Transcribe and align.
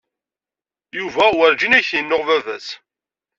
Yuba 0.97 1.25
werǧin 1.37 1.75
ay 1.77 1.83
t-yennuɣ 1.85 2.21
baba-s. 2.27 2.67